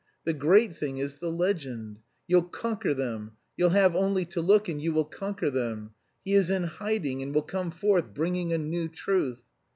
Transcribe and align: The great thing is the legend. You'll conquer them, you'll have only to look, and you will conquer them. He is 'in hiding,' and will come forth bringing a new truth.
The 0.23 0.33
great 0.33 0.73
thing 0.73 0.97
is 0.97 1.17
the 1.17 1.29
legend. 1.29 1.99
You'll 2.25 2.41
conquer 2.41 2.95
them, 2.95 3.33
you'll 3.55 3.69
have 3.69 3.95
only 3.95 4.25
to 4.33 4.41
look, 4.41 4.67
and 4.67 4.81
you 4.81 4.91
will 4.93 5.05
conquer 5.05 5.51
them. 5.51 5.91
He 6.25 6.33
is 6.33 6.49
'in 6.49 6.63
hiding,' 6.63 7.21
and 7.21 7.35
will 7.35 7.43
come 7.43 7.69
forth 7.69 8.11
bringing 8.11 8.51
a 8.51 8.57
new 8.57 8.87
truth. 8.89 9.43